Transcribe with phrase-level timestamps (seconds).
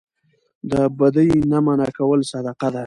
[0.71, 2.79] د بدۍ نه منع کول صدقه ده